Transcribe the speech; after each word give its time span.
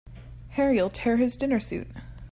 Harry'll 0.57 0.89
tear 0.89 1.17
his 1.17 1.37
dinner 1.37 1.59
suit. 1.59 1.85